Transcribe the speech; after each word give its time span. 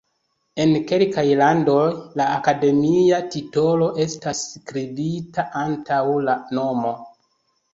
En 0.63 0.71
kelkaj 0.91 1.25
landoj 1.41 1.83
la 2.21 2.25
akademia 2.37 3.19
titolo 3.35 3.91
estas 4.07 4.43
skribata 4.55 5.47
antaŭ 5.67 6.01
la 6.31 6.39
nomo. 6.61 6.97